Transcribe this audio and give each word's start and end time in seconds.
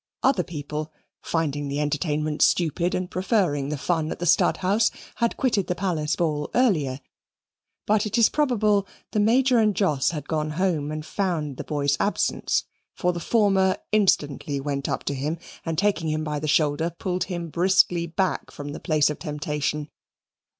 Other 0.23 0.41
people, 0.41 0.91
finding 1.21 1.67
the 1.67 1.79
entertainment 1.79 2.41
stupid 2.41 2.95
and 2.95 3.07
preferring 3.11 3.69
the 3.69 3.77
fun 3.77 4.11
at 4.11 4.17
the 4.17 4.25
Stadthaus, 4.25 4.89
had 5.17 5.37
quitted 5.37 5.67
the 5.67 5.75
Palace 5.75 6.15
ball 6.15 6.49
earlier; 6.55 7.01
but 7.85 8.07
it 8.07 8.17
is 8.17 8.27
probable 8.27 8.87
the 9.11 9.19
Major 9.19 9.59
and 9.59 9.75
Jos 9.75 10.09
had 10.09 10.27
gone 10.27 10.49
home 10.57 10.91
and 10.91 11.05
found 11.05 11.57
the 11.57 11.63
boy's 11.63 11.97
absence, 11.99 12.63
for 12.95 13.13
the 13.13 13.19
former 13.19 13.77
instantly 13.91 14.59
went 14.59 14.89
up 14.89 15.03
to 15.03 15.13
him 15.13 15.37
and, 15.67 15.77
taking 15.77 16.09
him 16.09 16.23
by 16.23 16.39
the 16.39 16.47
shoulder, 16.47 16.95
pulled 16.97 17.25
him 17.25 17.49
briskly 17.49 18.07
back 18.07 18.49
from 18.49 18.69
the 18.69 18.79
place 18.79 19.11
of 19.11 19.19
temptation. 19.19 19.87